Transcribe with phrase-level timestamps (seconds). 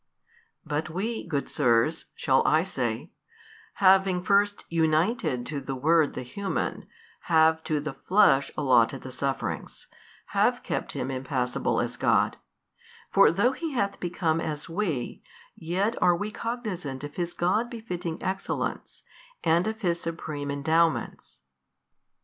[0.65, 3.11] But we, good sirs, (shall I say)
[3.75, 6.87] having first united to the Word the human,
[7.25, 9.89] have to the flesh allotted the sufferings,
[10.33, 12.37] have kept Him impassible as God:
[13.11, 15.21] for though He hath become as we,
[15.55, 19.03] yet are we cognizant of His God befitting Excellence
[19.43, 21.41] and of His Supreme Endowments.